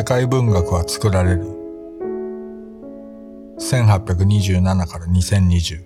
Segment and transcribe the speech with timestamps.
[0.00, 1.44] 世界文学は作られる。
[3.58, 5.84] 1827から2020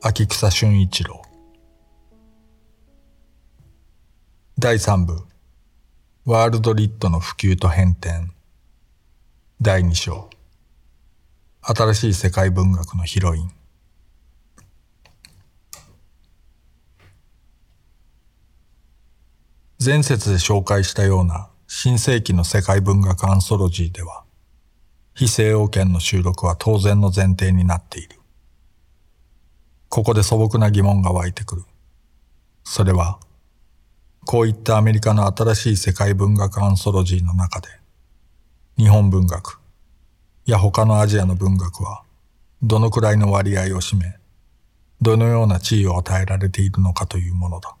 [0.00, 1.22] 秋草俊一郎。
[4.60, 5.26] 第3部。
[6.24, 8.30] ワールドリットの普及と変転。
[9.60, 10.30] 第2章。
[11.62, 13.59] 新しい世界文学のヒロイン。
[19.82, 24.24] 前節で紹介したような新世紀の世界文学アンソロジーでは
[25.14, 28.18] 非西洋圏の収録は当然の前提になっている。
[29.88, 31.62] ここで素朴な疑問が湧いてくる。
[32.62, 33.20] それは、
[34.26, 37.68] こういったアメリカの新しい世界文学アンソロジーの中で、
[38.76, 39.60] 日本文学
[40.46, 42.02] や他のアジアの文学は
[42.62, 44.16] どのくらいの割合を占め、
[45.00, 47.76] どのような地位を与えられているのかというものだ。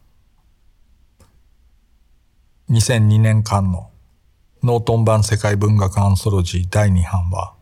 [2.70, 3.90] 2002年間の
[4.62, 7.54] ノートン版世界文学アンソロジー第2版は、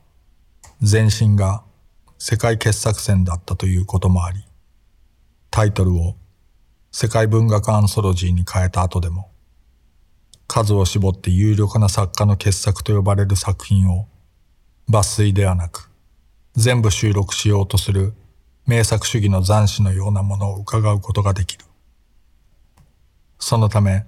[0.83, 1.63] 前身が
[2.19, 4.45] 世界傑作選だったということもあり、
[5.51, 6.15] タイトルを
[6.93, 9.31] 世界文学アンソロジーに変えた後でも、
[10.47, 14.09] 数を絞って有力な作家の傑作と呼ばれる作品を
[14.91, 15.91] 抜粋ではなく、
[16.53, 18.13] 全部収録しようとする
[18.67, 21.65] 名作主義の残死のようなものを伺うことができる。
[23.39, 24.05] そのため、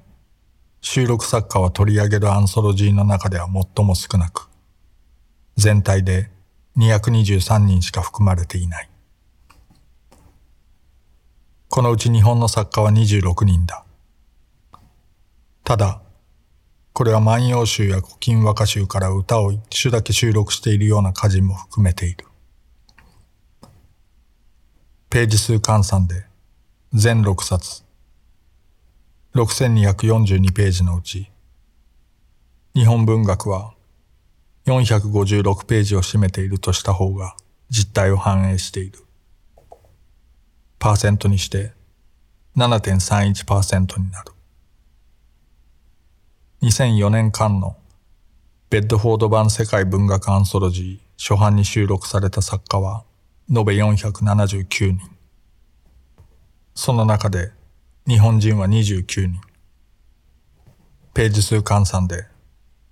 [0.83, 4.49] 収録作家は取り上げるアンソロジーの中では最も少なく、
[5.57, 6.31] 全体で
[6.79, 8.89] 223人しか含まれていない。
[11.69, 13.85] このうち日本の作家は26人だ。
[15.63, 16.01] ただ、
[16.93, 22.27] これは万葉集や古今和歌集から歌を一首だけ収録しているような歌人も含めている。
[25.11, 26.25] ページ数換算で
[26.93, 27.85] 全6冊
[29.33, 31.31] 6242ページのうち、
[32.75, 33.75] 日本文学は
[34.67, 37.37] 456ページを占めているとした方が
[37.69, 38.99] 実態を反映している。
[40.81, 41.75] パーセントにして
[42.57, 44.33] 7.31%になる。
[46.63, 47.77] 2004年間の
[48.69, 53.05] ベッドフォード版世界文学アンソロジー初版に収録された作家は
[53.49, 54.99] 延べ479人。
[56.75, 57.53] その中で
[58.07, 59.41] 日本人は29人。
[61.13, 62.27] ページ数換算で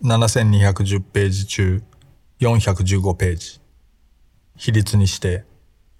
[0.02, 1.82] 7210ページ中
[2.40, 3.60] 415ページ。
[4.56, 5.44] 比率にして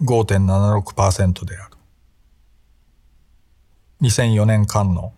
[0.03, 1.77] 5.76%である。
[4.03, 5.15] 2004年間の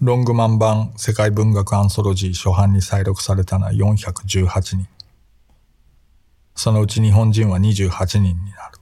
[0.00, 4.86] ロングマン版世界文学アンソロジー初版に再録されたのは418人。
[6.54, 8.78] そのうち日本人は28人になる。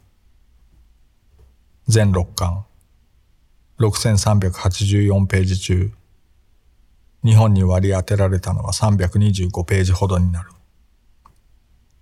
[1.86, 2.66] 全6巻
[3.78, 5.92] 6384ページ中、
[7.24, 10.50] 日本に割り当てられたのは325ページほどになる。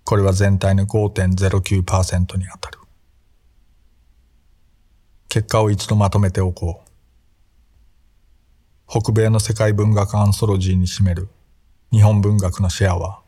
[0.03, 2.79] これは全体の5.09%に当たる。
[5.29, 6.89] 結果を一度まとめておこう。
[8.87, 11.27] 北米の世界文学アンソロジーに占める
[11.91, 13.19] 日本文学のシェアは、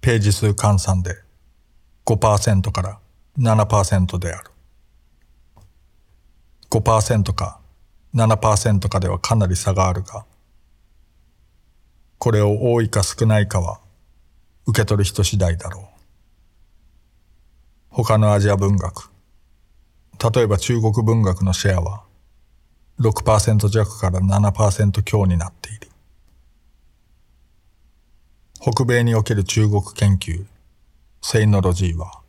[0.00, 1.16] ページ数換算で
[2.04, 3.00] 5%から
[3.38, 4.50] 7%である。
[6.70, 7.60] 5%か
[8.14, 10.24] 7%かではかなり差があるが、
[12.18, 13.80] これを多いか少ないかは
[14.66, 15.84] 受け取る人次第だろう。
[17.88, 19.10] 他のアジア文学、
[20.34, 22.04] 例えば中国文学のシェアは
[23.00, 25.90] 6%弱から7%強になっている。
[28.60, 30.44] 北米における中国研究、
[31.20, 32.22] セイノロジーは、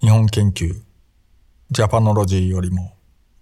[0.00, 0.80] 日本研究、
[1.70, 2.94] ジャパノロジーよりも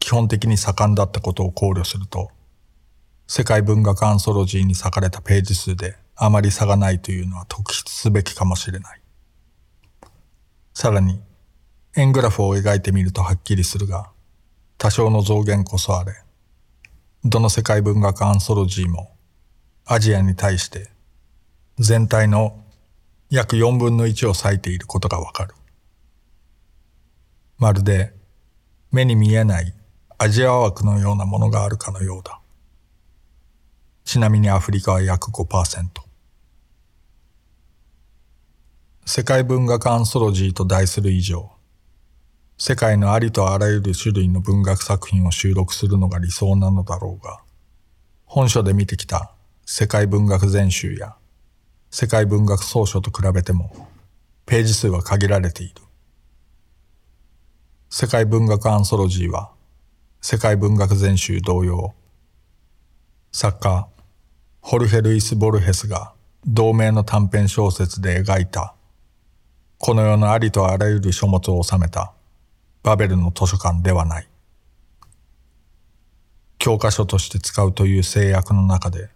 [0.08, 2.30] 基本的に盛んだったことを考慮すると、
[3.26, 9.02] 世界文学アンソロジーに割かれたページ数であまり差がないというのは特筆すべきかもしれない。
[10.72, 11.20] さらに、
[11.94, 14.08] 円グラフを描いてみるとはっきりするが、
[14.78, 16.14] 多少の増減こそあれ、
[17.22, 19.14] どの世界文学アンソロジーも
[19.84, 20.88] アジアに対して
[21.78, 22.64] 全体の
[23.28, 25.54] 約4分の1を割いていることがわかる。
[27.58, 28.14] まるで
[28.90, 29.74] 目に見えない
[30.20, 32.40] アジア枠のようなものがあるかのようだ。
[34.04, 35.86] ちなみにアフリカは約5%。
[39.06, 41.52] 世界文学アンソロジーと題する以上、
[42.58, 47.38] 世界のありとあらゆる種類の文学作品を収録するのが理想なのだろうが、
[48.24, 49.30] 本書で見てきた
[49.66, 51.14] 世界文学全集や
[51.92, 53.88] 世界文学総書と比べても
[54.46, 55.74] ページ数は限られている。
[57.88, 59.52] 世界文学アンソロジーは
[60.20, 61.94] 世界文学全集同様、
[63.32, 63.88] 作家
[64.60, 66.12] ホルヘ・ルイス・ボルヘスが
[66.46, 68.74] 同名の短編小説で描いた
[69.78, 72.12] この世のありとあらゆる書物を収めた
[72.82, 74.28] バベルの図書館ではない。
[76.58, 79.10] 教科書として使うという制約の中で、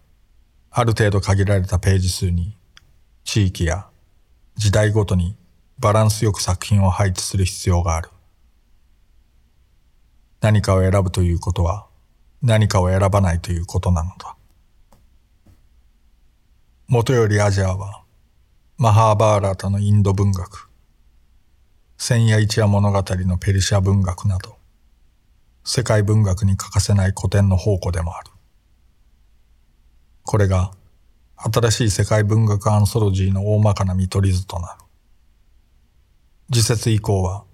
[0.71, 2.55] ある程度限られたページ数に、
[3.25, 3.87] 地域や
[4.55, 5.35] 時代ごとに
[5.79, 8.09] バランスよく作品を配置する必要がある。
[10.43, 11.87] 何かを選ぶということは、
[12.41, 14.35] 何かを選ばないということなのだ。
[16.89, 18.03] もとよりアジアは、
[18.77, 20.69] マハーバーラータのインド文学、
[21.97, 24.57] 千夜一夜物語のペルシャ文学など、
[25.63, 28.29] 世界文学に欠かせない古典の宝庫でもある。
[30.23, 30.73] これが
[31.37, 34.79] 新しい世界文学アンソロジーの大まかな見取り図となる。
[36.51, 37.45] 次節以降は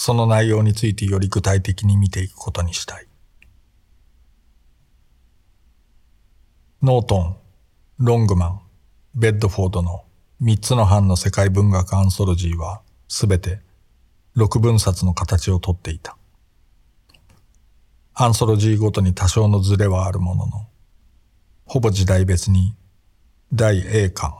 [0.00, 3.08] その内容についてより具体的に見ていくことにしたい。
[6.80, 7.36] ノートン、
[7.98, 8.60] ロングマン、
[9.16, 10.04] ベッドフォードの
[10.38, 13.58] 三つの班の世界文学アンソロジーはすべて
[14.36, 16.16] 六分冊の形をとっていた。
[18.14, 20.68] アンソロジーごとに多少のズレはあるものの、
[21.66, 22.76] ほぼ時代別に
[23.52, 24.32] 第 A 巻、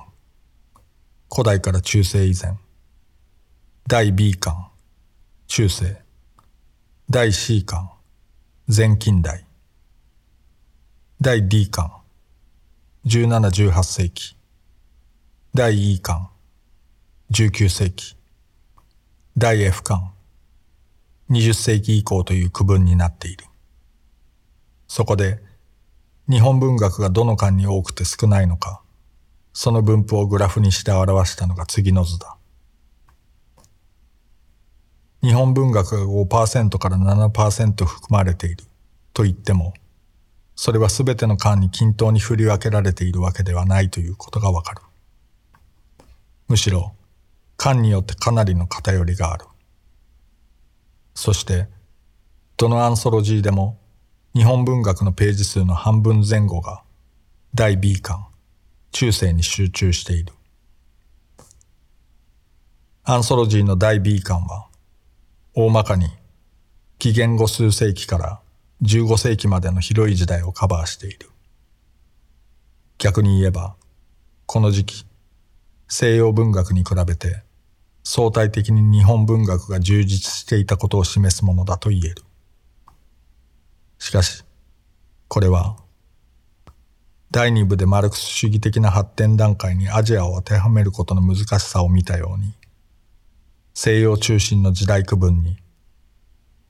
[1.28, 2.56] 古代から中世以前、
[3.88, 4.67] 第 B 巻、
[5.50, 5.96] 中世、
[7.08, 7.90] 第 C 巻、
[8.68, 9.46] 前近代、
[11.22, 11.90] 第 D 巻、
[13.06, 14.36] 17、18世紀、
[15.54, 16.28] 第 E 巻、
[17.32, 18.14] 19世紀、
[19.38, 20.12] 第 F 巻、
[21.30, 23.46] 20世紀以降という区分になっている。
[24.86, 25.42] そこで、
[26.28, 28.82] 日本文学がどの巻に多くて少ないのか、
[29.54, 32.37] その分布をグラフにして表したのが次の図だ。
[35.22, 38.64] 日本文学が5%から7%含まれている
[39.12, 39.74] と言っても、
[40.54, 44.82] それは全ての巻に均等に振り分けられているわけではないということがわかる。
[46.46, 46.94] むしろ、
[47.56, 49.44] 巻によってかなりの偏りがある。
[51.14, 51.68] そして、
[52.56, 53.78] どのアンソロジーでも
[54.34, 56.82] 日本文学のページ数の半分前後が
[57.54, 58.24] 第 B 巻、
[58.92, 60.32] 中世に集中している。
[63.02, 64.67] アンソロジーの第 B 巻は、
[65.60, 66.06] 大まかに
[67.00, 68.40] 紀元後数世紀から
[68.82, 71.30] 15世紀までの広い時代をカバーしている。
[72.96, 73.74] 逆に言えば、
[74.46, 75.06] この時期、
[75.88, 77.42] 西洋文学に比べて
[78.04, 82.22] 相対的に日本文学が充実していたことを示すものだと言える。
[83.98, 84.44] しかし、
[85.26, 85.76] これは、
[87.32, 92.54] 第二部でマルクス主義的な発展段階にアジアを当てはめることの難しさを見たように、
[93.80, 95.56] 西洋中心の時代区分に、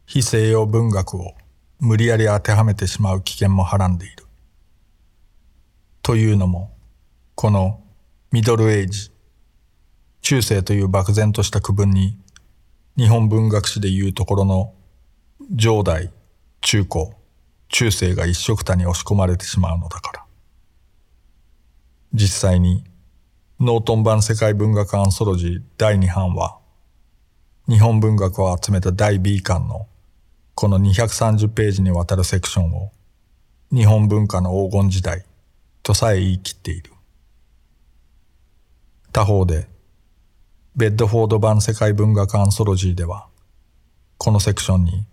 [0.05, 1.33] 非西洋文学を
[1.81, 4.27] 無理やり当てはめてしまう危険もはらんでいる。
[6.03, 6.71] というのも、
[7.35, 7.81] この
[8.31, 9.11] ミドルエイジ、
[10.21, 12.19] 中世という漠然とした区分に、
[12.99, 14.75] 日本文学史でいうところの
[15.51, 16.13] 上代、
[16.61, 17.15] 中高、
[17.71, 20.25] 中世が一色たに押し込まれてしまうのだから。
[22.13, 22.85] 実際に、
[23.61, 26.58] ノートン版世界文学アンソロジー第2版は、
[27.69, 29.87] 日本文学を集めた第 B 巻の
[30.55, 32.91] この230ページにわたるセクションを
[33.71, 35.27] 日本文化の黄金時代
[35.83, 36.93] とさえ言い切っている。
[39.13, 39.69] 他方で、
[40.77, 43.29] ベッドフォード版世界文学アンソロジーでは、
[44.17, 45.05] このセクションに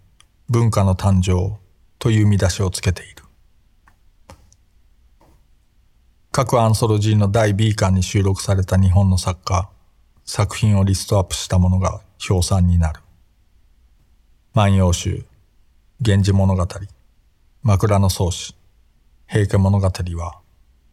[0.49, 1.57] 文化の誕生
[1.99, 3.23] という見出しをつけている。
[6.31, 9.69] 各アンソロジーの第 B 巻に収録された日本の作家、
[10.25, 12.99] 作品をリストアップしたものが表参になる。
[14.53, 15.23] 万葉集、
[16.01, 16.67] 源氏物語、
[17.61, 18.55] 枕草子、
[19.27, 20.39] 平家物語は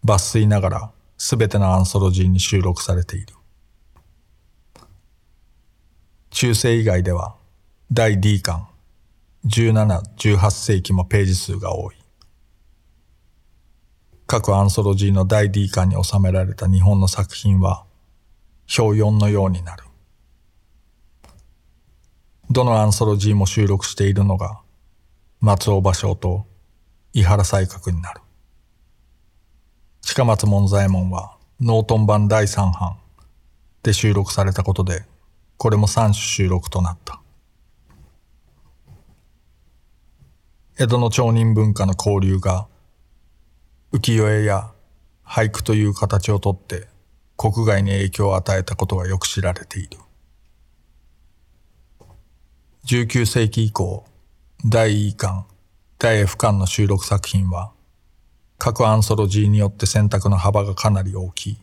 [0.05, 3.35] 抜粋ながらすべてのアンソロジーに収録されている。
[6.31, 7.37] 中世以外では
[7.91, 8.69] 第 D 巻、
[9.47, 11.97] 17、18世紀もページ数が多い。
[14.27, 17.85] 各アンソロジーの第 D 巻に収められた日本の作品は
[18.79, 19.85] 表4のようになる。
[22.51, 24.61] どのアンソロジーも収録しているのが
[25.41, 26.47] 松尾芭蕉と
[27.13, 28.21] 伊原西閣になる。
[30.01, 32.99] 近松門左衛門はノートン版第3版
[33.83, 35.05] で収録されたことで
[35.57, 37.21] これも3種収録となった。
[40.79, 42.67] 江戸の町人文化の交流が
[43.93, 44.73] 浮世絵や
[45.25, 46.89] 俳句という形をとって
[47.43, 49.99] 国外に影響を与えたことがよく知られている。
[52.87, 54.05] 19世紀以降、
[54.65, 55.45] 第 E 巻、
[55.99, 57.73] 第 F 巻の収録作品は、
[58.59, 61.59] 各アンソロジーによって選択の幅がかなり大きい。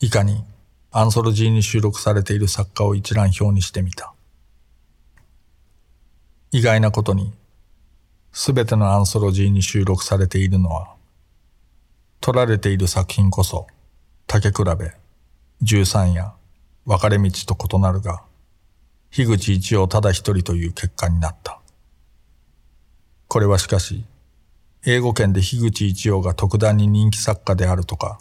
[0.00, 0.42] 以下に
[0.90, 4.12] アンソロジーに収録されている作家を一覧表にしてみた。
[6.50, 7.32] 意外なことに、
[8.32, 10.96] すべてのアンソロジーに収録されているのは、
[12.20, 13.68] 撮られている作品こそ、
[14.26, 14.92] 竹比べ、
[15.62, 16.34] 十三や
[16.86, 18.24] 分かれ道と異なるが、
[19.10, 21.60] 樋口一葉ただ一人という結果になった。
[23.28, 24.04] これはしかし、
[24.84, 28.18] 英語圏で樋口一葉が特段に人気作家であるとか、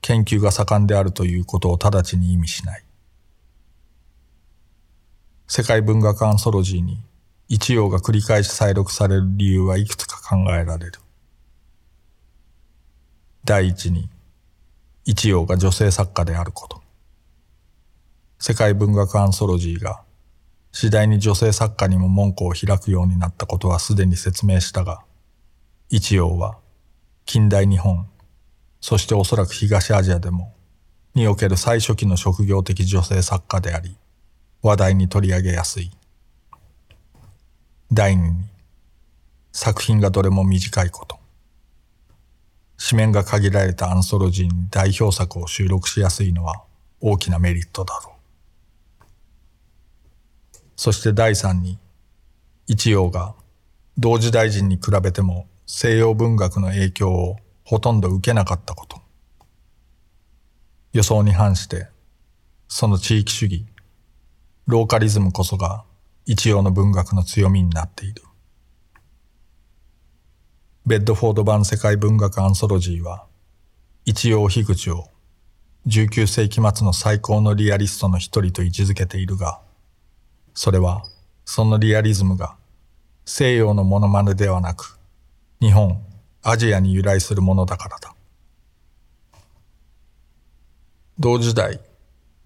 [0.00, 2.84] 研究が盛んであるということを直ちに意味しない。
[5.46, 7.02] 世界文学アンソロジーに
[7.48, 10.92] 一葉が繰り返し再録される理由はいくつか考えられる。
[13.44, 14.08] 第一に、
[15.10, 16.80] 一葉が女性作家であること。
[18.38, 20.04] 世界文学アンソロジーが
[20.70, 25.02] 次第に女性作家にも門戸を開くようになったことはすでに説明したが、
[25.88, 26.58] 一葉は
[27.26, 28.08] 近代日本、
[28.80, 30.54] そしておそらく東アジアでも、
[31.16, 33.96] における最初期の職業的女性作家であり、
[34.62, 35.90] 話題に取り上げやすい。
[37.92, 38.44] 第二に、
[39.50, 41.19] 作品がどれも短いこと。
[42.82, 46.62] 紙面が限られたアンソロジーに代表作を収録しやすいのは
[47.00, 49.04] 大きなメリットだろう。
[50.76, 51.78] そして第三に、
[52.66, 53.34] 一葉が
[53.98, 58.98] 同時代人に比べても西洋文学の影響をほとんど受けなかったこと。
[60.94, 61.88] 予想に反して、
[62.66, 63.66] その地域主義、
[64.66, 65.84] ローカリズムこそが
[66.24, 68.22] 一葉の文学の強みになっている。
[70.86, 73.26] ベッドフォード版世界文学アンソロジーは、
[74.06, 75.08] 一葉樋口を
[75.86, 79.60] 19世紀末の最高のリアリストの一人と位置づけているが、
[80.54, 81.04] それは、
[81.44, 82.56] そのリアリズムが
[83.26, 84.98] 西洋のモノマネではなく、
[85.60, 86.02] 日本、
[86.42, 88.14] アジアに由来するものだからだ。
[91.18, 91.78] 同時代、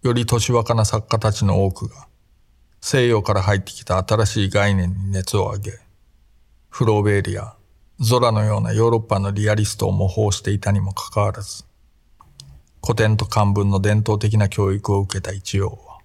[0.03, 2.09] より年若な作家たちの多くが、
[2.81, 5.79] 西洋から入ってきた新しい概念に熱を上げ、
[6.69, 7.55] フローベーリや
[8.01, 11.65] ゾラのようなヨーロッパのリアリストを模倣していたにもかかわらず、
[12.83, 16.01] 古典と漢文の伝統的な教育を受けた一葉は、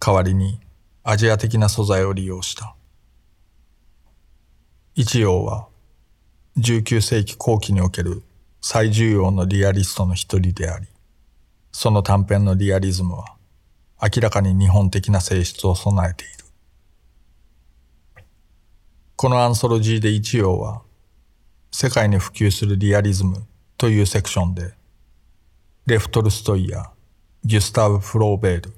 [0.00, 0.60] 代わりに
[1.04, 2.74] アジア的な素材を利用した。
[4.96, 5.68] 一葉は
[6.58, 8.22] 19世紀後期における
[8.60, 10.88] 最重要のリアリストの一人であり、
[11.70, 13.36] その短編のリアリズムは
[14.02, 16.39] 明らかに日本的な性質を備えている。
[19.20, 20.80] このアンソロジーで一葉は
[21.70, 23.46] 世界に普及するリアリズム
[23.76, 24.72] というセクションで
[25.84, 26.90] レフトルストイや
[27.44, 28.72] ギュスターブ・フローベール、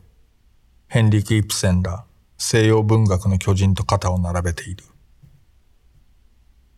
[0.88, 2.04] ヘンリク・イプセンら
[2.38, 4.82] 西洋文学の巨人と肩を並べている。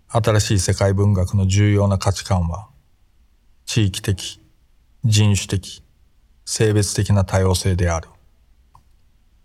[0.08, 2.68] 新しい世界文学の重要な価値観は、
[3.64, 4.42] 地域的、
[5.06, 5.82] 人種的、
[6.44, 8.10] 性別的な多様性である。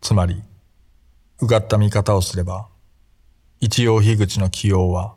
[0.01, 0.43] つまり、
[1.39, 2.67] うがった見方をすれば、
[3.61, 5.15] 一葉樋口の起用は、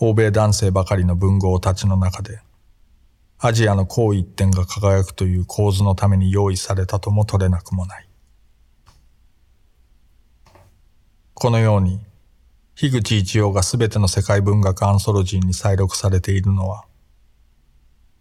[0.00, 2.40] 欧米男性ばかりの文豪たちの中で、
[3.38, 8.08] アジアの好一点が輝くという構図のために用意されたとも取れなくもない。
[11.34, 12.00] このように、
[12.74, 16.86] 樋口一葉がすべての世界文学アンソロジーに再録されているのは、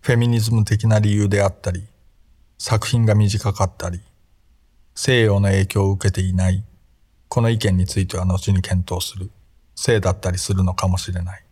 [0.02, 1.88] フェミニズム的な理由であったり、
[2.60, 4.00] 作品が短かったり、
[4.94, 6.64] 西洋の影響を受けていない、
[7.30, 9.30] この意見については後に検討する、
[9.76, 11.44] せいだったりするのかもしれない。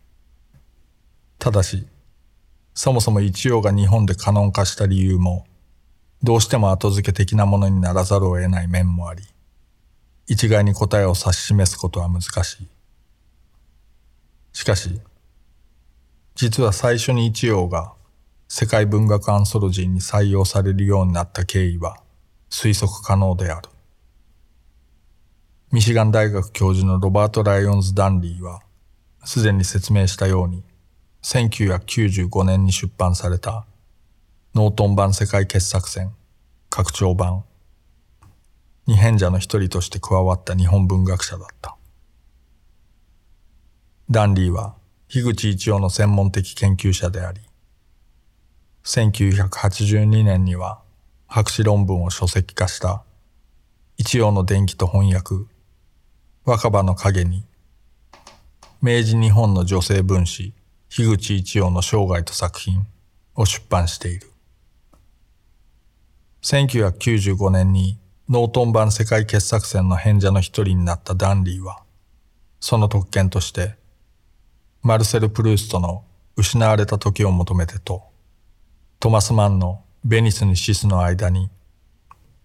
[1.38, 1.86] ただし、
[2.74, 5.46] そもそも一葉が日本でカノン化した理由も、
[6.22, 9.22] どうしても後付け的なものにならざるを得ない面もあり、
[10.26, 12.68] 一概に答えを指し示すことは難しい。
[14.52, 15.00] しかし、
[16.34, 17.92] 実は最初に一葉が
[18.48, 21.96] 世界文学アンソロジーに採用されるようになった経緯は
[22.50, 23.68] 推測可能である。
[25.72, 28.62] ミシガン大学教授のロバート・ライオンズ・ダンリーは、
[29.24, 30.62] すでに説明したように、
[31.22, 33.66] 1995年に出版された
[34.54, 36.14] ノートン版世界傑作選
[36.70, 37.44] 拡張版
[38.86, 41.76] に編者の一人として加わった日本文学者だった。
[44.08, 44.76] ダンリーは
[45.08, 47.40] 樋口一葉の専門的研究者であり、
[48.84, 50.80] 1982年には
[51.26, 53.02] 博士論文を書籍化した
[53.96, 55.46] 一葉の伝記と翻訳、
[56.48, 57.44] 若葉の影に、
[58.80, 60.54] 明治日本の女性分子、
[60.88, 62.86] 樋口一葉の生涯と作品
[63.34, 64.30] を出版している。
[66.42, 67.98] 1995年に
[68.28, 71.82] ノートン版世界傑作選の変者の一人になったダンリーは、
[72.60, 73.74] その特権として、
[74.82, 76.04] マルセル・プルーストの
[76.36, 78.04] 失われた時を求めてと、
[79.00, 81.50] トマス・マンのベニスにシスの間に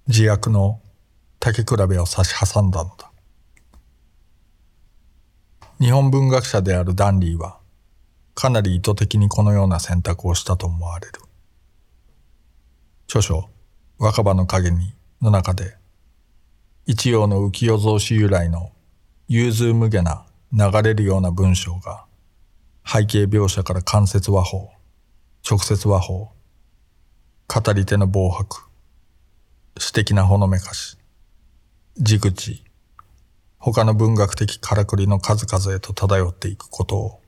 [0.08, 0.82] 自悪の
[1.40, 3.11] 竹比べを差し挟んだのだ。
[5.82, 7.58] 日本文学者であるダンリーは
[8.36, 11.14] かなり意図的にこのような選択をしたと思われる。
[13.08, 13.50] 著書
[13.98, 15.76] 若葉の影にの中で
[16.86, 18.72] 一葉の浮世草子由来の
[19.28, 20.24] 融通無下な
[20.54, 22.06] 流れるような文章が
[22.86, 24.70] 背景描写から間接和法、
[25.50, 26.32] 直接和法、
[27.48, 28.68] 語り手の暴白、
[29.80, 31.00] 詩的なほのめかし、
[32.00, 32.20] 地、
[33.64, 37.22] 他の文学的からくりの数々へと漂っていくことを、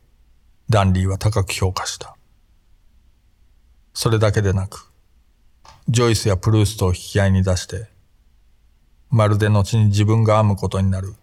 [0.67, 2.17] ダンリーは高く評価した。
[3.93, 4.91] それだけでなく、
[5.87, 7.87] ジョイスやプルーストを引き合いに出して、
[9.11, 11.13] まるで後に自分が編むことになる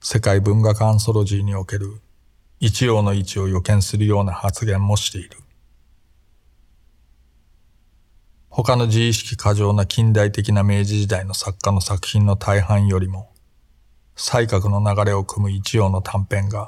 [0.00, 2.00] 世界文学アンソロジーにおける
[2.58, 5.30] 一葉の位置を予見するような発言もしている。
[8.48, 13.30] 他の自意識過剰な近代的な明治時代の作家の作品の大半よりも、
[14.20, 16.66] 才覚の流れを組む一葉の短編が、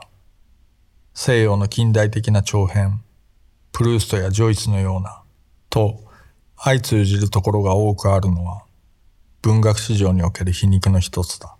[1.15, 3.03] 西洋の近代的な長編、
[3.73, 5.21] プルーストやジョイスのような、
[5.69, 6.01] と
[6.57, 8.63] 相通じるところが多くあるのは、
[9.43, 11.57] 文学史上における皮肉の一つだ。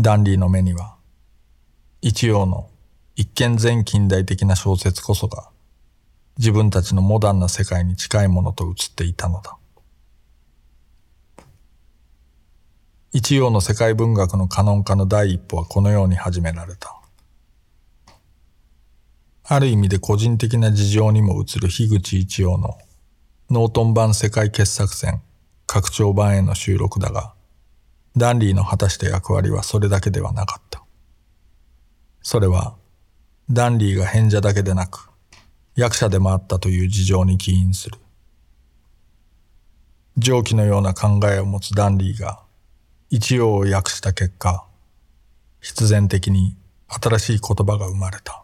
[0.00, 0.96] ダンリーの目には、
[2.00, 2.68] 一葉の
[3.14, 5.48] 一見全近代的な小説こそが、
[6.38, 9.56] 自分たちのモダンな世界に近いものと映っていたのだ。
[13.14, 16.98] 一葉の世界文学のカノン化の第一歩はこのように始められた。
[19.44, 22.78] ある意味で個人的な事情にも映る樋口一葉の
[23.50, 25.20] ノートン版世界傑作選
[25.66, 27.34] 拡張版への収録だが、
[28.16, 30.82] ダンリーの果たした役割はそれだけではなかった。
[32.22, 32.76] それは、
[33.50, 35.10] ダンリーが変者だけでなく、
[35.76, 37.98] 役者でもあったという事情に起因する。
[40.16, 42.42] 上記のような考えを持つダンリーが、
[43.14, 44.64] 一葉を訳した結果、
[45.60, 46.56] 必然的に
[46.88, 48.42] 新しい言葉が生まれた。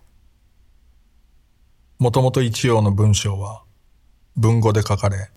[1.98, 3.62] もともと一葉の文章は、
[4.36, 5.30] 文語で書かれ、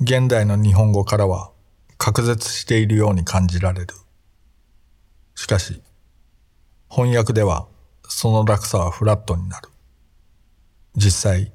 [0.00, 1.50] 現代の日本語からは
[1.98, 3.88] 隔絶しているように感じられる。
[5.34, 5.82] しかし、
[6.88, 7.66] 翻訳では
[8.08, 9.68] その落差はフラットになる。
[10.96, 11.52] 実際、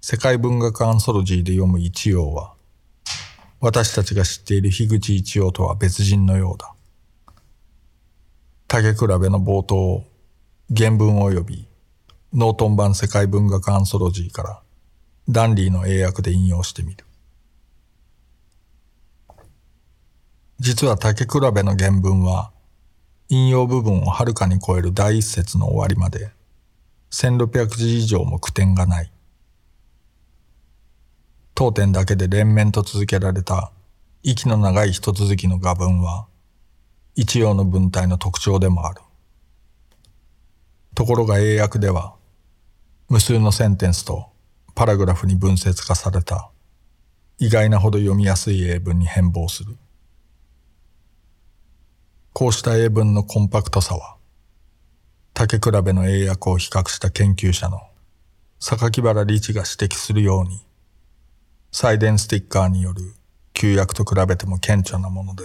[0.00, 2.54] 世界文学アンソロジーで読む一葉は、
[3.60, 6.74] 私たちが知っている樋口一葉とは別人のようだ。
[8.66, 10.04] 竹比べの冒頭
[10.74, 11.68] 原文及び
[12.32, 14.62] ノートン版世界文学アンソロジーから
[15.28, 17.04] ダンリーの英訳で引用してみる。
[20.60, 22.52] 実は竹比べの原文は、
[23.30, 26.30] 引用部分をはるかに超える第一節の終わりまで、
[27.10, 29.10] 1600字以上も句点がない。
[31.60, 33.70] 当点だけで連綿と続けられた
[34.22, 36.26] 息の長い一続きの画文は、
[37.14, 39.02] 一葉の文体の特徴でもある。
[40.94, 42.14] ところが英訳では、
[43.10, 44.30] 無数のセンテンスと
[44.74, 46.50] パラグラフに分節化された
[47.38, 49.76] 意外なほど読みやすい英文に変貌する。
[52.32, 54.16] こうした英文のコンパクトさは、
[55.34, 57.82] 竹比べの英訳を比較した研究者の
[58.60, 60.64] 榊原理知が指摘するように、
[61.72, 63.14] サイデンスティッカーによる
[63.52, 65.44] 旧訳と比べても顕著なもので、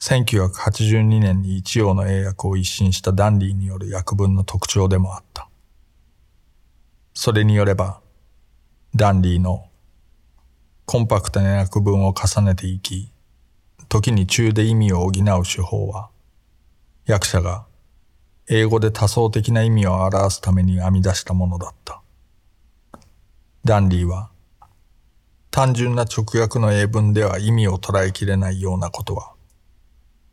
[0.00, 5.48] 1982年に一葉の英訳を一新したダンリーによる訳文の特徴でもあった。
[7.14, 8.00] それによれば、
[8.94, 9.68] ダンリーの
[10.84, 13.10] コンパクトな訳文を重ねていき、
[13.88, 15.12] 時に中で意味を補う
[15.44, 16.10] 手法は、
[17.06, 17.66] 役者が
[18.48, 22.00] 英語で多層的な意味を表すために編み出したものだった。
[23.64, 24.30] ダンリーは、
[25.56, 29.32] 単純な直訳の英文では意味を捉えきれないようなことは、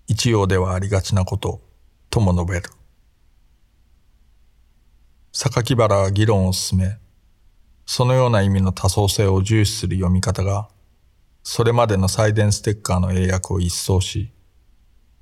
[0.06, 1.62] 一葉ではありがちなこと
[2.10, 2.70] とも述べる。
[5.32, 6.98] 榊原は議論を進め、
[7.86, 10.68] そのような意味の多層性を重視する読み方が、
[11.42, 14.30] それまでのサイデンステッカーの英訳を一掃し、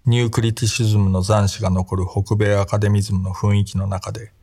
[0.07, 4.33] ニュークリティシズムの残滓が残る北米アカデミズムの雰囲気の中で、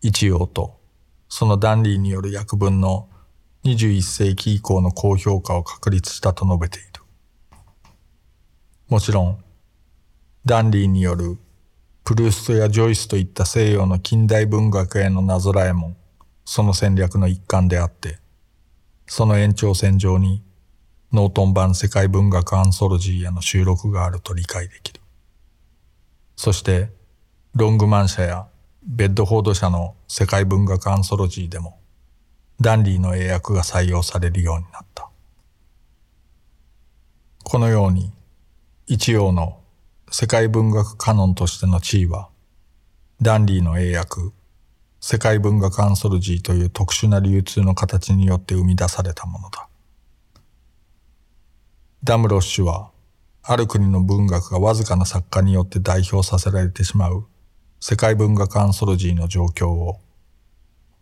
[0.00, 0.78] 一応と、
[1.28, 3.08] そのダンリーによる訳文の
[3.66, 7.02] 21世紀以降の高評価を確立したと述べている。
[8.88, 9.44] もちろん、
[10.44, 11.38] ダンリーによる
[12.04, 15.96] プルーストやジョイスといった西洋の近代文学へのなぞらえも、
[16.44, 18.20] その戦略の一環であって、
[19.08, 20.44] その延長線上に
[21.12, 25.00] ノートン版世界文学アンソロジーへの収録があると理解できる。
[26.36, 26.90] そして、
[27.56, 28.46] ロングマン社や
[28.84, 31.80] ベッドフォード社の世界文学アンソロジーでも
[32.60, 35.08] ダンリーの英訳が採用されるようになった。
[37.44, 38.12] このように
[38.86, 39.60] 一応の
[40.10, 42.28] 世界文学カノンとしての地位は
[43.20, 44.20] ダンリーの英訳
[45.00, 49.68] 世界文学アンソロジーという特殊な流通の形によって生み出されたものだ。
[52.02, 52.90] ダムロッシュは
[53.42, 57.26] ある国の文学がわずかな作家によって代表させられてしまう
[57.80, 60.00] 世界文学アンソロジーの状況を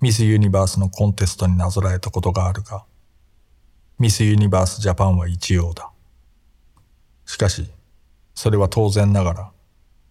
[0.05, 2.85] ミス・ユニバースのコンテストになぞらえたことがあるが、
[3.99, 5.91] ミス・ユニバース・ジャパンは一様だ。
[7.25, 7.71] しかし、
[8.35, 9.51] それは当然ながら、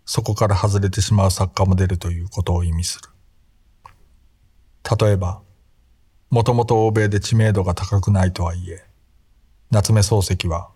[0.03, 3.09] そこから外れてしまう作家も出るということを意味する。
[4.99, 5.43] 例えば、
[6.31, 8.83] もともと欧米で知名度が高くないとはいえ、
[9.69, 10.71] 夏目漱石は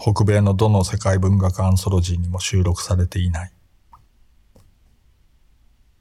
[0.00, 3.52] 北米のどの世界文学アンソロジーにも収録されていない。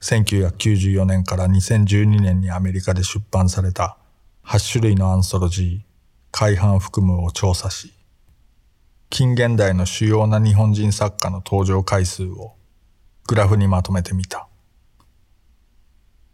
[0.02, 3.98] 1994年から2012年にアメリカで出版された
[4.46, 5.80] 8種類のアンソロジー、
[6.32, 7.94] 海半含むを調査し、
[9.12, 12.54] 近現代の主要な日本人作家の登場回数を
[13.28, 14.48] グラフにまとめてみた。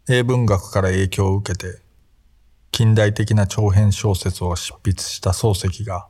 [0.07, 1.81] 英文学から影響を受けて、
[2.71, 6.07] 近代的な長編小説を執筆した漱石が、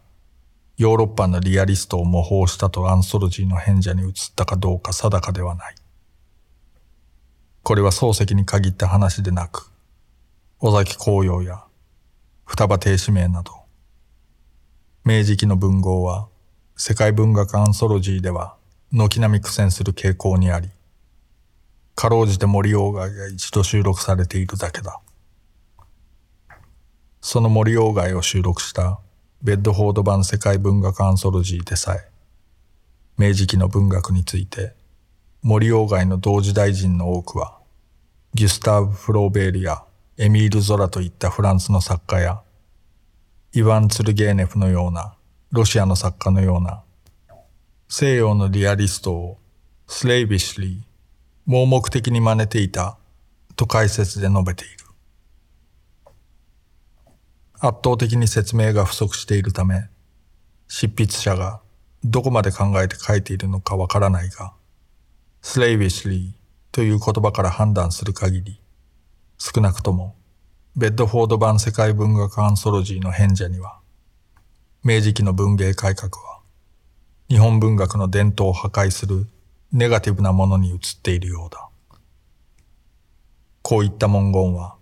[0.77, 5.75] ヨーロッパのリアリストを模倣したとアンソロジーの変者に移ったかどうか定かではない。
[7.67, 9.69] これは漱石に限った話でなく、
[10.61, 11.65] 尾崎紅葉や
[12.45, 13.51] 双葉亭指名など、
[15.03, 16.29] 明治期の文豪は
[16.77, 18.55] 世界文学アンソロジーでは
[18.93, 20.69] 軒並み苦戦する傾向にあり、
[21.93, 25.01] かろうじて森鴎外が一度収録されているだけだ。
[27.19, 29.01] その森鴎外を収録した
[29.43, 32.09] ベッドフォード版世界文学アンソロジーでさえ、
[33.17, 34.76] 明治期の文学について
[35.47, 37.57] 森鴎外の同時代人の多くは、
[38.33, 39.81] ギュスターブ・フローベールや
[40.17, 42.41] エミール・ゾラといったフランスの作家や、
[43.53, 45.15] イワン・ツルゲーネフのような
[45.53, 46.83] ロシアの作家のような
[47.87, 49.37] 西洋のリアリストを
[49.87, 50.81] スレイビッシュリー
[51.45, 52.97] 盲目的に真似ていた
[53.55, 54.73] と解説で述べている。
[57.53, 59.87] 圧倒的に説明が不足しているため、
[60.67, 61.61] 執筆者が
[62.03, 64.56] どこまで考えて書いているのかわからないが、
[65.41, 66.31] スレイビシリー
[66.71, 68.59] という言葉から判断する限り、
[69.37, 70.17] 少なくとも
[70.77, 73.79] ベッドフォード版世界文学アンソロジーの変者には、
[74.83, 76.41] 明治期の文芸改革は、
[77.29, 79.25] 日本文学の伝統を破壊する
[79.71, 81.67] ネガティブなものに移っているようだ。
[83.63, 84.75] こういった文言は、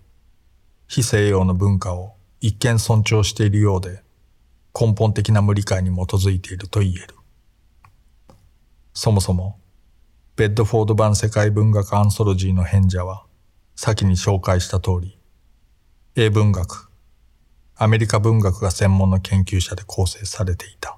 [0.89, 4.03] 非西洋の文化を一見尊重しているようで、
[4.77, 7.15] 根本的な無理解に基づいていると言える。
[8.93, 9.57] そもそも、
[10.35, 13.25] ベッドフォード版世界文学アンソロジーの変者は、
[13.77, 15.17] 先に紹介した通り、
[16.15, 16.89] 英文学、
[17.77, 20.97] アメリカ文学が専門の研究者で構成されていた。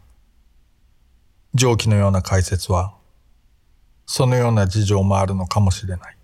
[1.53, 2.95] 上記のような解説は
[4.07, 6.17] そのような事情もあるのかもしれない。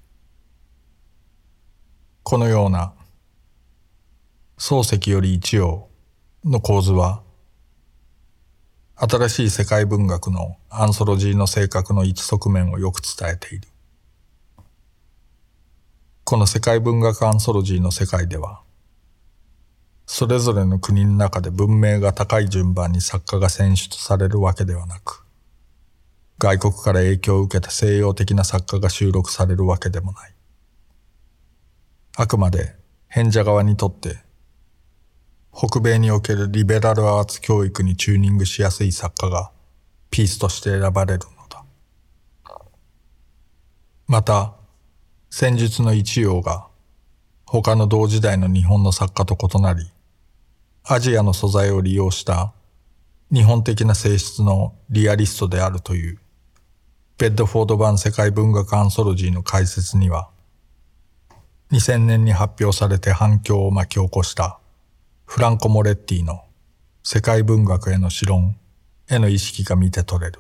[2.24, 2.94] このような
[4.58, 5.88] 漱石より一応
[6.44, 7.22] の構図は
[9.06, 13.68] 新しい世界文学のアンソロジーの性格の一側面をよく伝えている。
[16.24, 18.62] この世界文学アンソロジーの世界では、
[20.06, 25.26] それぞれの国の中で文明が高い順番に作家が選出されるわけではなく、
[26.40, 30.34] 外国から影響を受けた西洋的な作家が収録されるわけでもない。
[32.16, 32.78] あくまで
[33.10, 34.20] 変者側にとって
[35.56, 39.52] 北米におけるリベラルアーツ教育にチューニングしやすい作家が
[40.10, 41.64] ピースとして選ばれるのだ。
[44.08, 44.54] また、
[45.30, 46.68] 戦術の一葉が
[47.46, 49.92] 他の同時代の日本の作家と異なり、
[50.86, 52.52] アジアの素材を利用した
[53.32, 56.20] 日本的な性質のリアリストであるという
[57.20, 60.30] ベッドフォード版世界文学アンソロジーの解説には、
[61.72, 64.60] 2000年に発表されて反響を巻き起こした
[65.26, 66.44] フランコ・モレッティの
[67.04, 68.56] 世界文学への詩論
[69.10, 70.40] への意識が見て取れる。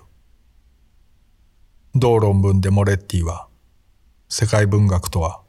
[1.95, 3.47] 同論文でモレッティは、
[4.29, 5.41] 世界文学とは、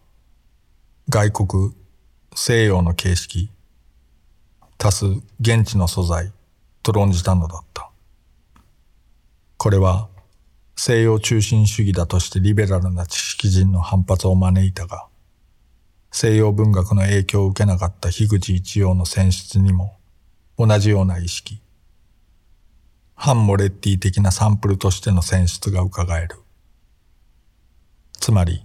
[1.08, 1.74] 外国、
[2.34, 3.50] 西洋の形式、
[4.82, 5.04] 足す
[5.40, 6.32] 現地の素材
[6.82, 7.90] と論じたのだった。
[9.56, 10.08] これは、
[10.76, 15.06] 西洋中心主義だとしてリベラルな知識人の反発を招いたが、
[16.16, 19.98] 西洋文学の影響を受けなかった樋口一葉の選出にも
[20.56, 21.60] 同じような意識、
[23.16, 26.36] 反モレッティ的なサンプルとしての選出が伺える。
[28.20, 28.62] つまり、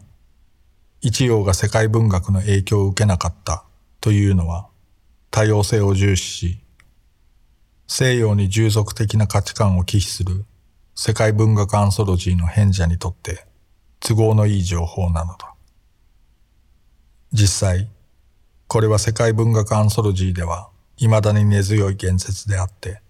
[1.02, 3.64] 一葉が世界文学の影響を受けなかった
[4.00, 4.68] というのは
[5.32, 6.60] 多様性を重視し、
[7.88, 10.46] 西洋に従属的な価値観を忌避する
[10.94, 13.48] 世界文学アンソロジーの編者にとって
[14.02, 15.56] 都合のいい情報なのだ。
[17.40, 17.88] 実際、
[18.68, 23.02] これは世界文学アンソロジーでは未だに根強い言説であって、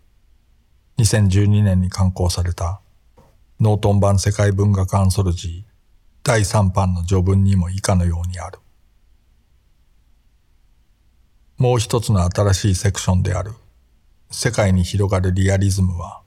[1.00, 2.80] 2012年に刊行された
[3.60, 5.72] ノートン版世界文学アンソロジー
[6.22, 8.60] 第3版の序文にも以下のようにある。
[11.58, 13.54] もう一つの新しいセクションである
[14.30, 16.22] 世界に広がるリアリズムは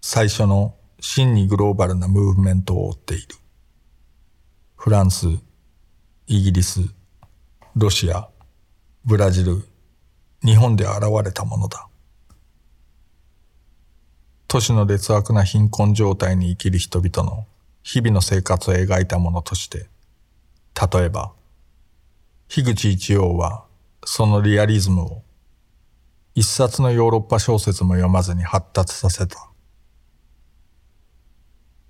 [0.00, 3.26] 最初の真にグローバルなムーブメントを追っている。
[4.74, 5.28] フランス、
[6.26, 6.80] イギリス、
[7.74, 8.28] ロシア、
[9.06, 9.64] ブラジル、
[10.44, 11.88] 日本で現れたものだ。
[14.46, 17.46] 都市の劣悪な貧困状態に生きる人々の
[17.82, 19.86] 日々の生活を描いたものとして、
[20.92, 21.32] 例えば、
[22.46, 23.64] 樋口一葉は
[24.04, 25.22] そのリアリズムを
[26.34, 29.48] 一冊のヨーロッパ小説も読まずに発達させた。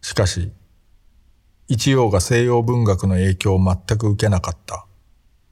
[0.01, 0.53] しかし、
[1.66, 4.87] 一葉が西洋文学の影響を全く受けなかった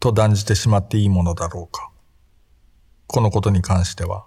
[0.01, 1.91] と断じてしまっていいものだろうか。
[3.07, 4.25] このことに関しては、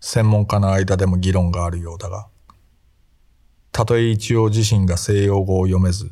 [0.00, 2.26] 専門家の間でも議論があるようだが、
[3.70, 6.10] たとえ一応自身が西洋語を読めず、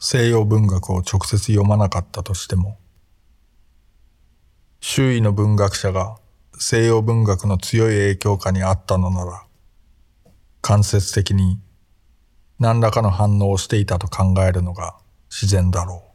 [0.00, 2.76] 西洋文学を直接読まなかったとしても、
[4.80, 6.16] 周囲の文学者が
[6.58, 9.44] 西洋文学の強い影響下にあったのなら、
[10.60, 11.60] 間接的に
[12.58, 14.96] 何らかの反応をしていたと考えるのが
[15.30, 16.05] 自然だろう。